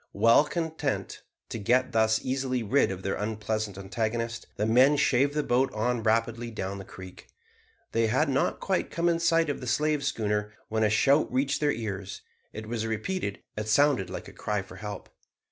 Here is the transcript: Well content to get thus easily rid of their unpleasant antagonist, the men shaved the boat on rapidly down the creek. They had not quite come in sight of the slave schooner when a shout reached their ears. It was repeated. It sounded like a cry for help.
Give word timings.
Well 0.13 0.45
content 0.45 1.21
to 1.49 1.59
get 1.59 1.91
thus 1.91 2.25
easily 2.25 2.63
rid 2.63 2.89
of 2.89 3.03
their 3.03 3.13
unpleasant 3.13 3.77
antagonist, 3.77 4.47
the 4.55 4.65
men 4.65 4.95
shaved 4.97 5.35
the 5.35 5.43
boat 5.43 5.71
on 5.75 6.01
rapidly 6.01 6.49
down 6.49 6.79
the 6.79 6.83
creek. 6.83 7.27
They 7.91 8.07
had 8.07 8.27
not 8.27 8.59
quite 8.59 8.89
come 8.89 9.07
in 9.07 9.19
sight 9.19 9.47
of 9.47 9.61
the 9.61 9.67
slave 9.67 10.03
schooner 10.03 10.53
when 10.69 10.83
a 10.83 10.89
shout 10.89 11.31
reached 11.31 11.59
their 11.61 11.71
ears. 11.71 12.23
It 12.51 12.65
was 12.65 12.87
repeated. 12.87 13.43
It 13.55 13.67
sounded 13.67 14.09
like 14.09 14.27
a 14.27 14.33
cry 14.33 14.63
for 14.63 14.77
help. 14.77 15.07